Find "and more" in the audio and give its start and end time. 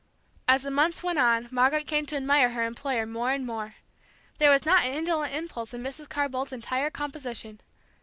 3.31-3.75